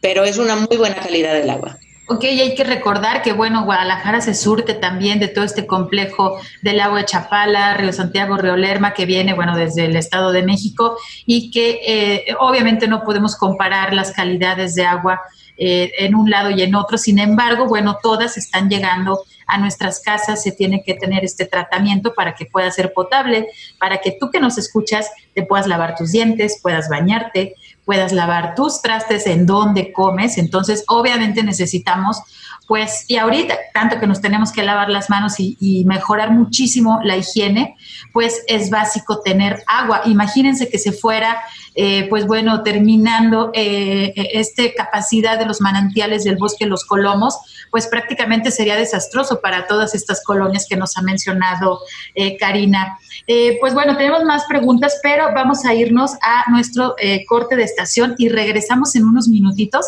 [0.00, 1.78] pero es una muy buena calidad del agua.
[2.08, 6.80] Ok, hay que recordar que, bueno, Guadalajara se surte también de todo este complejo del
[6.80, 10.96] agua de Chapala, Río Santiago, Río Lerma, que viene, bueno, desde el Estado de México
[11.24, 15.20] y que eh, obviamente no podemos comparar las calidades de agua
[15.56, 16.98] eh, en un lado y en otro.
[16.98, 22.14] Sin embargo, bueno, todas están llegando a nuestras casas, se tiene que tener este tratamiento
[22.14, 23.46] para que pueda ser potable,
[23.78, 27.54] para que tú que nos escuchas te puedas lavar tus dientes, puedas bañarte,
[27.86, 30.36] puedas lavar tus trastes en donde comes.
[30.38, 32.20] Entonces, obviamente necesitamos,
[32.66, 37.16] pues, y ahorita, tanto que nos tenemos que lavar las manos y, mejorar muchísimo la
[37.16, 37.76] higiene,
[38.12, 40.02] pues es básico tener agua.
[40.06, 41.40] Imagínense que se fuera,
[41.76, 47.38] eh, pues bueno, terminando eh, esta capacidad de los manantiales del bosque Los Colomos,
[47.70, 51.80] pues prácticamente sería desastroso para todas estas colonias que nos ha mencionado
[52.14, 52.98] eh, Karina.
[53.26, 57.64] Eh, pues bueno, tenemos más preguntas, pero vamos a irnos a nuestro eh, corte de
[57.64, 59.84] estación y regresamos en unos minutitos.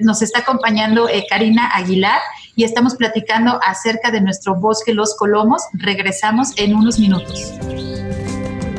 [0.00, 2.20] Nos está acompañando eh, Karina Aguilar
[2.56, 5.62] y estamos platicando acerca de nuestro bosque Los Colomos.
[5.74, 7.52] Regresamos en unos minutos.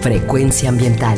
[0.02, 1.18] Frecuencia ambiental.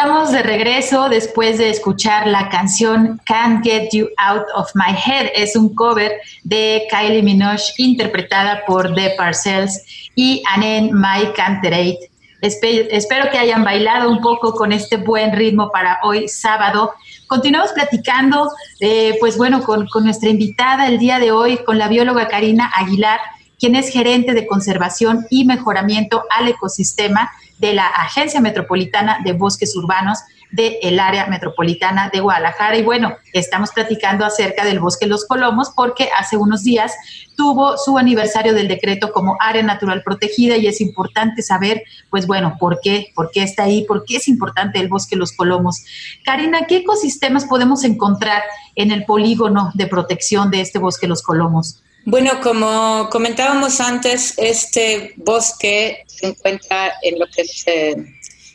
[0.00, 5.32] Estamos de regreso después de escuchar la canción Can't Get You Out of My Head.
[5.34, 11.98] Es un cover de Kylie Minogue interpretada por The Parcells y Anen My Canterate.
[12.40, 16.94] Espero que hayan bailado un poco con este buen ritmo para hoy sábado.
[17.26, 21.88] Continuamos platicando, eh, pues bueno, con, con nuestra invitada el día de hoy, con la
[21.88, 23.20] bióloga Karina Aguilar,
[23.60, 29.76] quien es gerente de conservación y mejoramiento al ecosistema de la Agencia Metropolitana de Bosques
[29.76, 30.18] Urbanos
[30.50, 32.76] del área metropolitana de Guadalajara.
[32.76, 36.92] Y bueno, estamos platicando acerca del bosque Los Colomos porque hace unos días
[37.36, 42.56] tuvo su aniversario del decreto como área natural protegida y es importante saber, pues bueno,
[42.58, 45.84] por qué, por qué está ahí, por qué es importante el bosque Los Colomos.
[46.24, 48.42] Karina, ¿qué ecosistemas podemos encontrar
[48.74, 51.82] en el polígono de protección de este bosque Los Colomos?
[52.06, 57.94] Bueno, como comentábamos antes, este bosque se encuentra en lo que es eh,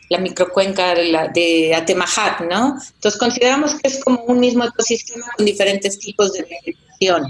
[0.10, 2.76] la microcuenca de, la, Atemajac, ¿no?
[2.96, 7.28] Entonces consideramos que es como un mismo ecosistema con diferentes tipos de vegetación.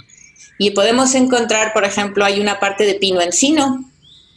[0.57, 3.91] Y podemos encontrar, por ejemplo, hay una parte de pino encino,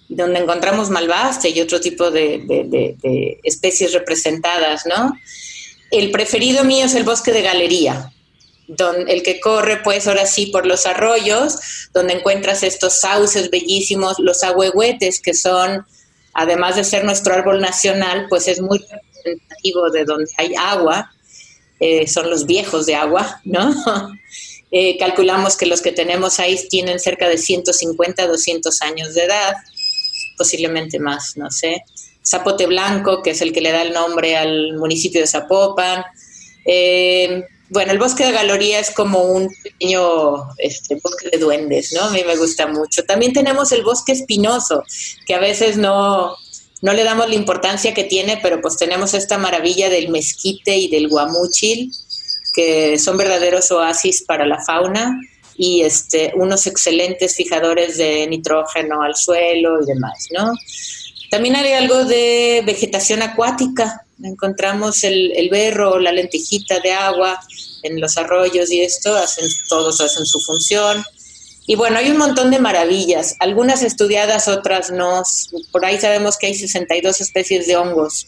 [0.09, 5.12] donde encontramos malvaste y otro tipo de especies representadas, ¿no?
[5.93, 8.12] El preferido mío es el bosque de galería,
[8.69, 11.57] el que corre pues ahora sí por los arroyos,
[11.93, 15.87] donde encuentras estos sauces bellísimos, los ahuehuetes que son,
[16.35, 21.11] además de ser nuestro árbol nacional, pues es muy representativo de donde hay agua,
[21.81, 23.75] eh, son los viejos de agua, ¿no?
[24.71, 29.55] Eh, calculamos que los que tenemos ahí tienen cerca de 150, 200 años de edad,
[30.37, 31.85] posiblemente más, no sé.
[32.23, 36.05] Zapote Blanco, que es el que le da el nombre al municipio de Zapopan.
[36.66, 42.05] Eh, bueno, el bosque de Galoría es como un pequeño este, bosque de duendes, ¿no?
[42.05, 43.05] A mí me gusta mucho.
[43.05, 44.83] También tenemos el bosque espinoso,
[45.27, 46.35] que a veces no,
[46.81, 50.89] no le damos la importancia que tiene, pero pues tenemos esta maravilla del mezquite y
[50.89, 51.93] del guamúchil,
[52.55, 55.21] que son verdaderos oasis para la fauna
[55.57, 60.53] y este, unos excelentes fijadores de nitrógeno al suelo y demás, ¿no?
[61.31, 67.41] También hay algo de vegetación acuática, encontramos el, el berro, la lentejita de agua
[67.83, 71.05] en los arroyos y esto, hacen, todos hacen su función.
[71.66, 75.23] Y bueno, hay un montón de maravillas, algunas estudiadas, otras no.
[75.71, 78.25] Por ahí sabemos que hay 62 especies de hongos.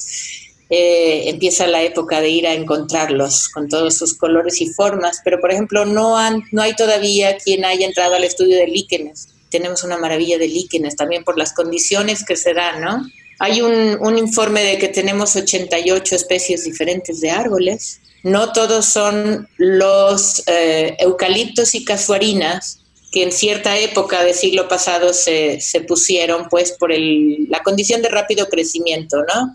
[0.69, 5.41] Eh, empieza la época de ir a encontrarlos con todos sus colores y formas, pero
[5.41, 9.29] por ejemplo no, han, no hay todavía quien haya entrado al estudio de líquenes.
[9.49, 13.03] Tenemos una maravilla de líquenes también por las condiciones que se dan, ¿no?
[13.43, 18.01] Hay un, informe de que tenemos 88 especies diferentes de árboles.
[18.23, 22.81] No todos son los eh, eucaliptos y casuarinas
[23.11, 28.47] que en cierta época del siglo pasado se, pusieron pues por la condición de rápido
[28.51, 29.55] crecimiento, ¿no?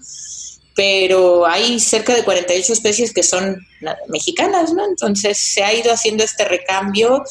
[0.76, 3.56] Pero hay cerca de 48 especies que son
[4.10, 4.84] mexicanas, ¿no?
[4.84, 7.24] Entonces se ha ido haciendo este recambio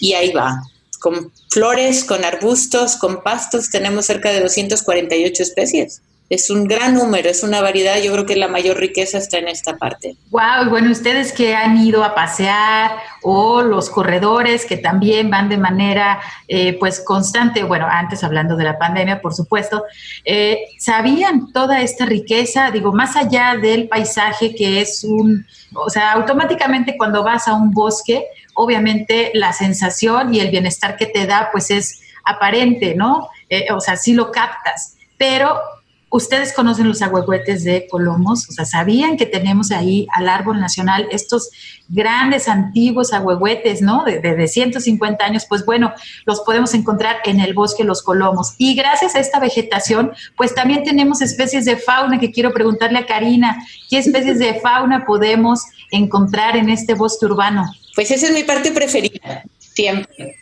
[0.00, 0.60] y ahí va
[1.00, 6.02] con flores, con arbustos, con pastos, tenemos cerca de 248 especies.
[6.28, 9.48] Es un gran número, es una variedad, yo creo que la mayor riqueza está en
[9.48, 10.14] esta parte.
[10.30, 12.92] Wow, y bueno, ustedes que han ido a pasear
[13.22, 18.62] o los corredores que también van de manera eh, pues constante, bueno, antes hablando de
[18.62, 19.82] la pandemia, por supuesto,
[20.24, 22.70] eh, ¿sabían toda esta riqueza?
[22.70, 25.44] Digo, más allá del paisaje que es un,
[25.74, 28.24] o sea, automáticamente cuando vas a un bosque,
[28.60, 33.28] obviamente la sensación y el bienestar que te da, pues es aparente, ¿no?
[33.48, 35.58] Eh, o sea, sí lo captas, pero
[36.10, 41.06] ustedes conocen los agüehuetes de Colomos, o sea, sabían que tenemos ahí al árbol nacional
[41.10, 41.50] estos
[41.88, 44.04] grandes, antiguos agüehuetes, ¿no?
[44.04, 45.94] De, de, 150 años, pues bueno,
[46.26, 48.54] los podemos encontrar en el bosque Los Colomos.
[48.58, 53.06] Y gracias a esta vegetación, pues también tenemos especies de fauna que quiero preguntarle a
[53.06, 53.56] Karina,
[53.88, 57.64] ¿qué especies de fauna podemos encontrar en este bosque urbano?
[57.94, 60.38] Pues esa es mi parte preferida, siempre.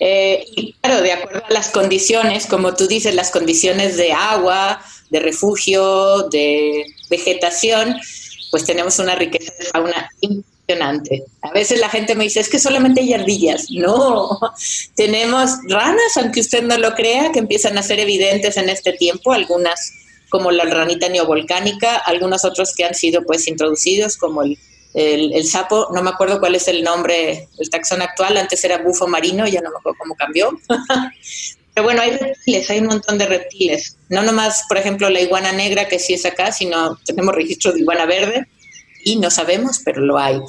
[0.00, 4.80] Eh, y claro, de acuerdo a las condiciones, como tú dices, las condiciones de agua,
[5.10, 7.96] de refugio, de vegetación,
[8.50, 11.24] pues tenemos una riqueza de fauna impresionante.
[11.42, 13.70] A veces la gente me dice, es que solamente hay ardillas.
[13.70, 14.38] No,
[14.94, 19.32] tenemos ranas, aunque usted no lo crea, que empiezan a ser evidentes en este tiempo,
[19.32, 19.92] algunas
[20.28, 24.58] como la ranita neovolcánica, algunos otros que han sido pues introducidos como el
[24.94, 29.06] el, sapo, no me acuerdo cuál es el nombre, el taxón actual, antes era bufo
[29.06, 30.58] marino, ya no me acuerdo cómo cambió.
[31.74, 33.96] Pero bueno, hay reptiles, hay un montón de reptiles.
[34.08, 37.80] No nomás, por ejemplo, la iguana negra, que sí es acá, sino tenemos registro de
[37.80, 38.48] iguana verde
[39.04, 40.40] y no sabemos, pero lo hay.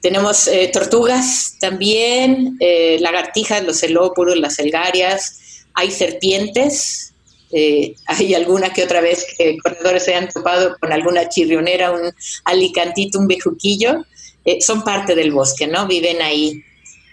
[0.00, 7.11] Tenemos eh, tortugas también, eh, lagartijas, los celópuros, las celgarias, hay serpientes,
[7.52, 12.12] eh, hay alguna que otra vez que corredores se han topado con alguna chirrionera, un
[12.44, 14.04] alicantito, un bejuquillo,
[14.44, 15.86] eh, son parte del bosque, ¿no?
[15.86, 16.62] Viven ahí.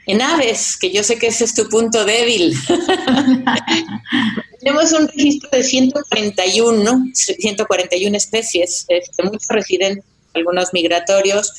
[0.07, 2.55] En aves, que yo sé que ese es tu punto débil.
[4.59, 7.05] Tenemos un registro de 141, ¿no?
[7.13, 11.53] 141 especies, este, muchos residentes, algunos migratorios.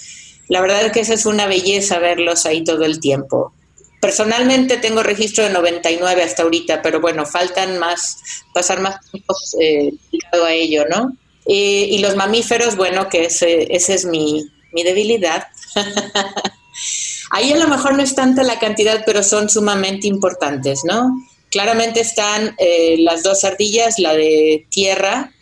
[0.48, 3.52] La verdad es que esa es una belleza verlos ahí todo el tiempo.
[4.00, 8.18] Personalmente tengo registro de 99 hasta ahorita, pero bueno, faltan más,
[8.54, 9.92] pasar más tiempo eh,
[10.32, 11.16] a ello, ¿no?
[11.52, 15.48] y los mamíferos, bueno, que ese, es mi, mi debilidad.
[17.30, 21.12] Ahí a lo mejor no es tanta la cantidad, pero son sumamente importantes, ¿no?
[21.50, 25.32] Claramente están eh, las dos ardillas, la de tierra,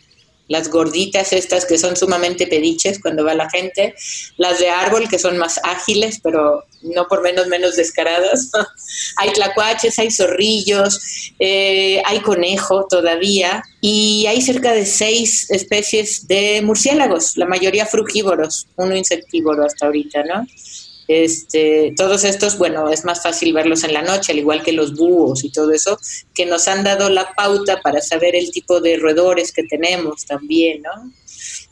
[0.49, 3.95] las gorditas estas que son sumamente pediches cuando va la gente,
[4.35, 8.49] las de árbol que son más ágiles, pero no por menos menos descaradas.
[9.17, 16.61] hay tlacuaches, hay zorrillos, eh, hay conejo todavía y hay cerca de seis especies de
[16.63, 20.45] murciélagos, la mayoría frugívoros, uno insectívoro hasta ahorita, ¿no?
[21.09, 24.95] Este, todos estos, bueno, es más fácil verlos en la noche, al igual que los
[24.95, 25.99] búhos y todo eso,
[26.35, 30.83] que nos han dado la pauta para saber el tipo de roedores que tenemos también,
[30.83, 31.11] ¿no?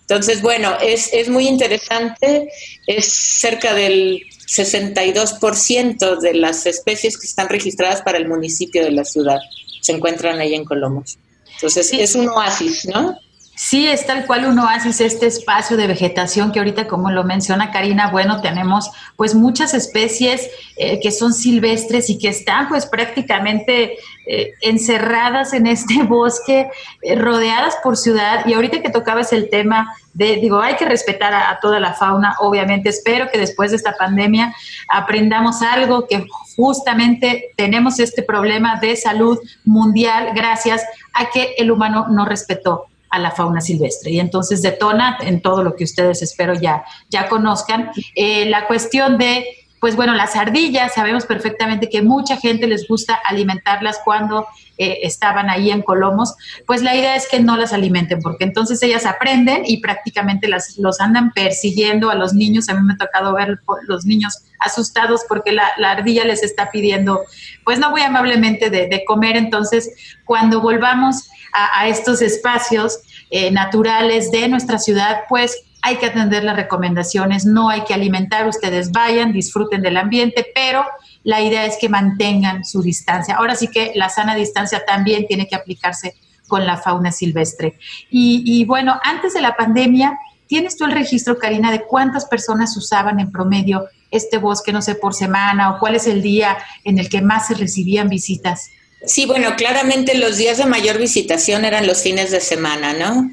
[0.01, 2.49] Entonces, bueno, es, es muy interesante,
[2.87, 9.05] es cerca del 62% de las especies que están registradas para el municipio de la
[9.05, 9.39] ciudad
[9.87, 11.17] se encuentran ahí en Colomos.
[11.55, 13.17] Entonces, es un oasis, ¿no?
[13.59, 17.71] Sí, es tal cual uno hace este espacio de vegetación que ahorita, como lo menciona
[17.71, 23.97] Karina, bueno, tenemos pues muchas especies eh, que son silvestres y que están pues prácticamente
[24.27, 26.69] eh, encerradas en este bosque,
[27.01, 28.45] eh, rodeadas por ciudad.
[28.45, 32.35] Y ahorita que tocabas el tema de, digo, hay que respetar a, toda la fauna,
[32.41, 32.89] obviamente.
[32.89, 34.53] Espero que después de esta pandemia
[34.87, 42.05] aprendamos algo, que justamente tenemos este problema de salud mundial gracias a que el humano
[42.07, 46.53] no respetó a la fauna silvestre y entonces detona en todo lo que ustedes espero
[46.53, 47.91] ya, ya conozcan.
[48.15, 49.45] Eh, la cuestión de,
[49.79, 54.47] pues bueno, las ardillas, sabemos perfectamente que mucha gente les gusta alimentarlas cuando
[54.79, 58.81] eh, estaban ahí en Colomos, pues la idea es que no las alimenten porque entonces
[58.83, 62.69] ellas aprenden y prácticamente las, los andan persiguiendo a los niños.
[62.69, 67.21] A mí me ha tocado ver los niños asustados porque la, ardilla les está pidiendo,
[67.63, 69.37] pues no muy amablemente de, comer.
[69.37, 69.91] Entonces,
[70.25, 72.99] cuando volvamos a, estos espacios
[73.29, 78.47] eh, naturales de nuestra ciudad, pues hay que atender las recomendaciones, no hay que alimentar,
[78.47, 80.85] ustedes vayan, disfruten del ambiente, pero
[81.23, 83.35] la idea es que mantengan su distancia.
[83.35, 86.15] Ahora sí que la sana distancia también tiene que aplicarse
[86.47, 87.77] con la fauna silvestre.
[88.09, 90.17] Y, y bueno, antes de la pandemia,
[90.47, 94.95] ¿tienes tú el registro, Karina, de cuántas personas usaban en promedio este bosque, no sé,
[94.95, 98.69] por semana o cuál es el día en el que más se recibían visitas?
[99.05, 103.29] Sí, bueno, claramente los días de mayor visitación eran los fines de semana, ¿no?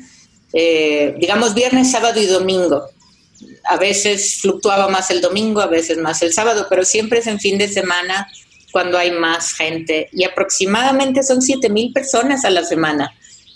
[0.54, 2.84] Eh, digamos viernes, sábado y domingo.
[3.64, 7.40] A veces fluctuaba más el domingo, a veces más el sábado, pero siempre es en
[7.40, 8.28] fin de semana
[8.72, 10.08] cuando hay más gente.
[10.12, 13.12] Y aproximadamente son 7 mil personas a la semana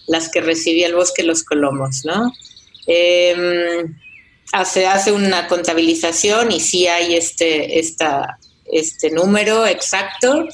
[0.08, 2.32] las que recibía el Bosque Los Colomos, ¿no?
[2.86, 3.94] Em,
[4.52, 8.38] hace, hace una contabilización y sí hay este, esta,
[8.72, 10.48] este número exacto.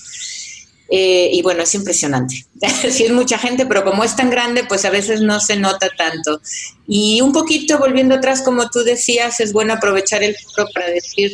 [0.91, 2.47] Eh, y bueno, es impresionante.
[2.91, 5.89] sí es mucha gente, pero como es tan grande, pues a veces no se nota
[5.97, 6.41] tanto.
[6.87, 11.33] Y un poquito volviendo atrás, como tú decías, es bueno aprovechar el foro para decir,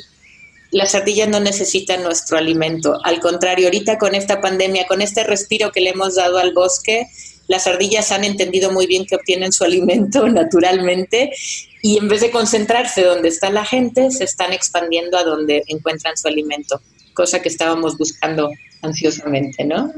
[0.71, 2.99] las ardillas no necesitan nuestro alimento.
[3.05, 7.09] Al contrario, ahorita con esta pandemia, con este respiro que le hemos dado al bosque,
[7.49, 11.33] las ardillas han entendido muy bien que obtienen su alimento naturalmente
[11.83, 16.17] y en vez de concentrarse donde está la gente, se están expandiendo a donde encuentran
[16.17, 16.81] su alimento,
[17.15, 18.51] cosa que estábamos buscando
[18.83, 19.93] ansiosamente, ¿no?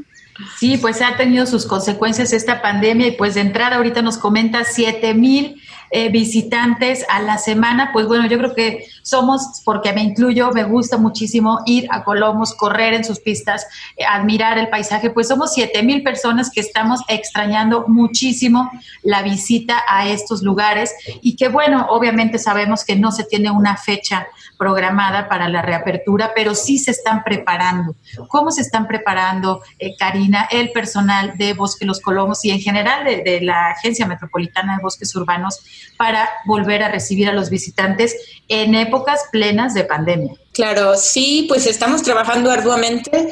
[0.59, 4.65] Sí, pues ha tenido sus consecuencias esta pandemia y pues de entrada ahorita nos comenta
[4.65, 5.61] 7 mil
[5.95, 10.65] eh, visitantes a la semana, pues bueno, yo creo que somos, porque me incluyo, me
[10.65, 13.67] gusta muchísimo ir a Colomos, correr en sus pistas,
[13.97, 18.71] eh, admirar el paisaje, pues somos 7 mil personas que estamos extrañando muchísimo
[19.03, 23.77] la visita a estos lugares y que bueno, obviamente sabemos que no se tiene una
[23.77, 24.27] fecha
[24.63, 27.97] programada para la reapertura, pero sí se están preparando.
[28.29, 33.05] ¿Cómo se están preparando, eh, Karina, el personal de Bosque Los Colomos y en general
[33.05, 35.59] de, la Agencia Metropolitana de Bosques Urbanos
[35.97, 38.17] para volver a recibir a los visitantes
[38.49, 40.35] en épocas plenas de pandemia?
[40.53, 43.29] Claro, sí, pues estamos trabajando arduamente.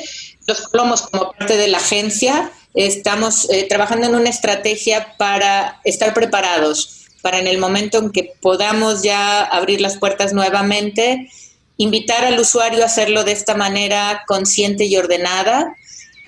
[0.46, 6.14] Los Colomos, como parte de la agencia, estamos eh, trabajando en una estrategia para estar
[6.14, 11.30] preparados para en el momento en que podamos ya abrir las puertas nuevamente,
[11.76, 15.76] invitar al usuario a hacerlo de esta manera consciente y ordenada.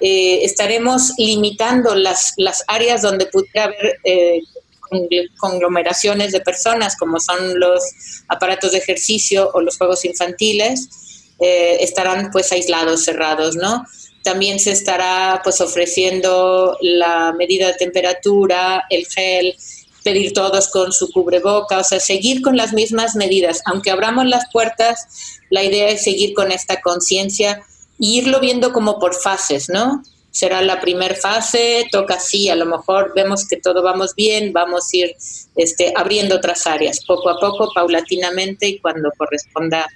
[0.00, 4.40] eh, estaremos limitando las, las áreas donde pudiera haber eh,
[5.38, 7.82] conglomeraciones de personas, como son los
[8.28, 10.88] aparatos de ejercicio o los juegos infantiles,
[11.40, 13.84] eh, estarán pues aislados, cerrados, ¿no?
[14.22, 19.56] También se estará pues ofreciendo la medida de temperatura, el gel,
[20.04, 23.62] pedir todos con su cubreboca, o sea, seguir con las mismas medidas.
[23.66, 27.62] Aunque abramos las puertas, la idea es seguir con esta conciencia
[28.00, 30.02] e irlo viendo como por fases, ¿no?
[30.32, 34.88] Será la primera fase, toca así, a lo mejor vemos que todo vamos bien, vamos
[34.92, 35.16] a ir
[35.54, 39.86] este, abriendo otras áreas, poco a poco, paulatinamente y cuando corresponda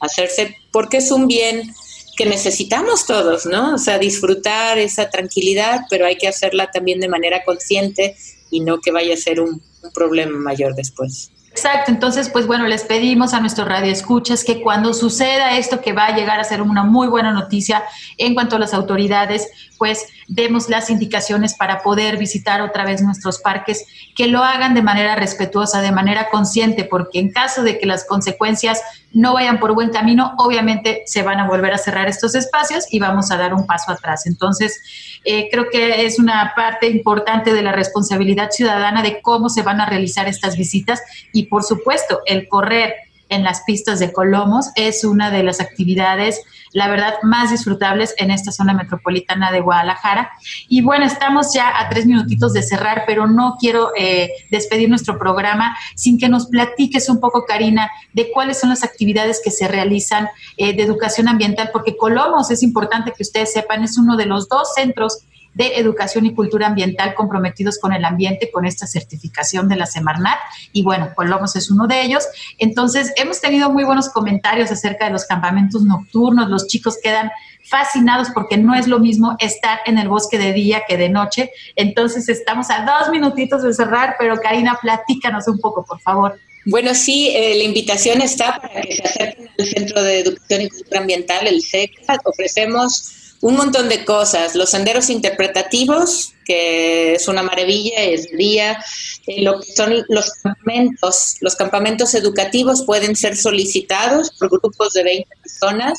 [0.00, 1.74] hacerse, porque es un bien
[2.16, 3.74] que necesitamos todos, ¿no?
[3.74, 8.16] O sea, disfrutar esa tranquilidad, pero hay que hacerla también de manera consciente
[8.50, 9.62] y no que vaya a ser un,
[9.94, 11.30] problema mayor después.
[11.50, 16.06] Exacto, entonces pues bueno, les pedimos a nuestros radioescuchas que cuando suceda esto que va
[16.06, 17.82] a llegar a ser una muy buena noticia
[18.18, 23.40] en cuanto a las autoridades, pues demos las indicaciones para poder visitar otra vez nuestros
[23.40, 23.84] parques,
[24.20, 28.04] que lo hagan de manera respetuosa, de manera consciente, porque en caso de que las
[28.04, 28.82] consecuencias
[29.14, 32.98] no vayan por buen camino, obviamente se van a volver a cerrar estos espacios y
[32.98, 34.26] vamos a dar un paso atrás.
[34.26, 34.78] Entonces,
[35.24, 39.80] eh, creo que es una parte importante de la responsabilidad ciudadana de cómo se van
[39.80, 41.00] a realizar estas visitas
[41.32, 42.92] y, por supuesto, el correr
[43.30, 48.30] en las pistas de Colomos es una de las actividades, la verdad, más disfrutables en
[48.30, 50.30] esta zona metropolitana de Guadalajara.
[50.68, 55.18] Y bueno, estamos ya a tres minutitos de cerrar, pero no quiero eh, despedir nuestro
[55.18, 59.66] programa sin que nos platiques un poco, Karina, de cuáles son las actividades que se
[59.66, 64.26] realizan eh, de educación ambiental, porque Colomos, es importante que ustedes sepan, es uno de
[64.26, 65.24] los dos centros
[65.54, 70.38] de Educación y Cultura Ambiental comprometidos con el ambiente con esta certificación de la Semarnat.
[70.72, 72.26] Y bueno, Colomos es uno de ellos.
[72.58, 76.48] Entonces, hemos tenido muy buenos comentarios acerca de los campamentos nocturnos.
[76.48, 77.30] Los chicos quedan
[77.64, 81.50] fascinados porque no es lo mismo estar en el bosque de día que de noche.
[81.76, 86.38] Entonces, estamos a dos minutitos de cerrar, pero Karina, platícanos un poco, por favor.
[86.66, 90.68] Bueno, sí, eh, la invitación está para que se acerquen al Centro de Educación y
[90.68, 92.18] Cultura Ambiental, el SECA.
[92.24, 98.84] Ofrecemos un montón de cosas, los senderos interpretativos, que es una maravilla, es día,
[99.26, 105.04] eh, lo que son los campamentos, los campamentos educativos pueden ser solicitados por grupos de
[105.04, 105.98] 20 personas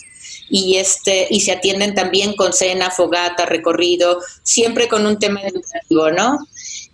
[0.49, 6.11] y este y se atienden también con cena, fogata, recorrido, siempre con un tema educativo,
[6.11, 6.37] ¿no?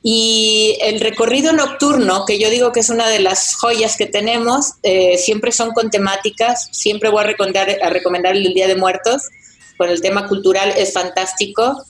[0.03, 4.73] Y el recorrido nocturno, que yo digo que es una de las joyas que tenemos,
[4.83, 9.23] eh, siempre son con temáticas, siempre voy a recomendar, a recomendar el Día de Muertos,
[9.77, 11.83] con el tema cultural es fantástico.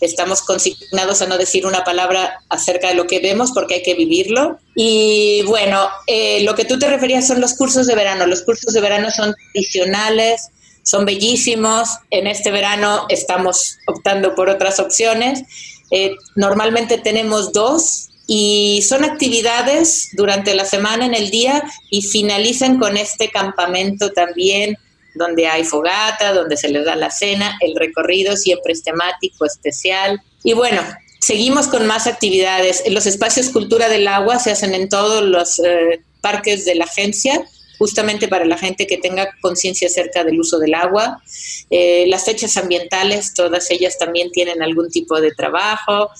[0.00, 3.94] Estamos consignados a no decir una palabra acerca de lo que vemos porque hay que
[3.94, 4.58] vivirlo.
[4.74, 8.26] Y bueno, eh, lo que tú te referías son los cursos de verano.
[8.26, 10.48] Los cursos de verano son tradicionales,
[10.82, 11.88] son bellísimos.
[12.10, 15.42] En este verano estamos optando por otras opciones.
[15.90, 22.78] Eh, normalmente tenemos dos y son actividades durante la semana en el día y finalizan
[22.78, 24.78] con este campamento también
[25.14, 30.20] donde hay fogata, donde se les da la cena, el recorrido siempre es temático, especial.
[30.42, 30.82] Y bueno,
[31.20, 32.82] seguimos con más actividades.
[32.90, 37.44] Los espacios Cultura del Agua se hacen en todos los eh, parques de la agencia,
[37.78, 41.22] justamente para la gente que tenga conciencia acerca del uso del agua.
[41.70, 46.10] Eh, las fechas ambientales, todas ellas también tienen algún tipo de trabajo.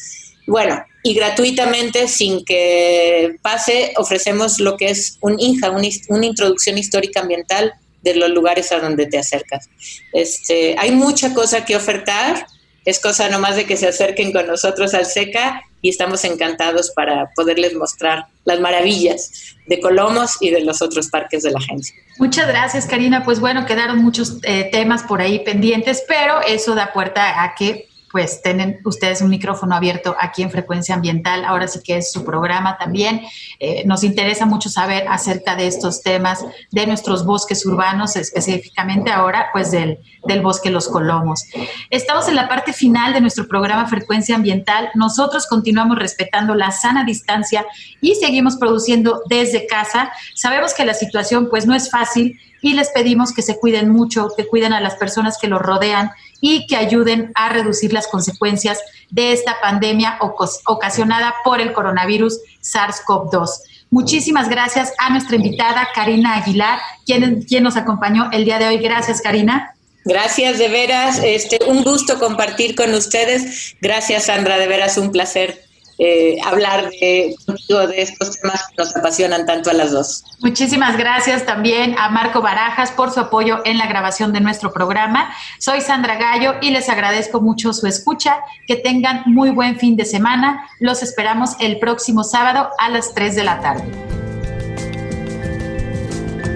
[0.47, 7.21] Bueno, y gratuitamente, sin que pase, ofrecemos lo que es un INJA, una introducción histórica
[7.21, 7.73] ambiental
[8.05, 9.69] de los lugares a donde te acercas.
[10.13, 12.47] Este, hay mucha cosa que ofertar,
[12.85, 17.31] es cosa nomás de que se acerquen con nosotros al SECA y estamos encantados para
[17.35, 21.95] poderles mostrar las maravillas de Colomos y de los otros parques de la agencia.
[22.19, 23.25] Muchas gracias, Karina.
[23.25, 27.89] Pues bueno, quedaron muchos eh, temas por ahí pendientes, pero eso da puerta a que
[28.15, 31.45] pues tienen ustedes un micrófono abierto aquí en Frecuencia Ambiental.
[31.45, 33.23] Ahora sí que es su programa también.
[33.59, 39.49] Eh, nos interesa mucho saber acerca de estos temas de nuestros bosques urbanos, específicamente ahora
[39.53, 39.99] pues del,
[40.29, 41.47] del bosque Los Colomos.
[41.91, 44.91] Estamos en la parte final de nuestro programa Frecuencia Ambiental.
[44.95, 47.67] Nosotros continuamos respetando la sana distancia
[48.01, 50.13] y seguimos produciendo desde casa.
[50.37, 54.29] Sabemos que la situación pues no es fácil y les pedimos que se cuiden mucho,
[54.37, 58.81] que cuiden a las personas que los rodean y que ayuden a reducir las consecuencias
[59.11, 60.19] de esta pandemia
[60.67, 63.49] ocasionada por el coronavirus SARS-CoV-2.
[63.91, 68.79] Muchísimas gracias a nuestra invitada Karina Aguilar, quien, quien nos acompañó el día de hoy.
[68.79, 69.75] Gracias, Karina.
[70.05, 71.21] Gracias, de veras.
[71.23, 73.77] Este, un gusto compartir con ustedes.
[73.81, 75.64] Gracias, Sandra, de veras un placer
[75.99, 77.35] eh, hablar de,
[77.69, 80.25] de estos temas que nos apasionan tanto a las dos.
[80.41, 85.33] Muchísimas gracias también a Marco Barajas por su apoyo en la grabación de nuestro programa.
[85.59, 88.39] Soy Sandra Gallo y les agradezco mucho su escucha.
[88.67, 90.69] Que tengan muy buen fin de semana.
[90.81, 93.85] Los esperamos el próximo sábado a las 3 de la tarde.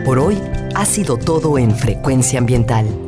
[0.05, 0.41] Por hoy
[0.75, 3.08] ha sido todo en Frecuencia Ambiental.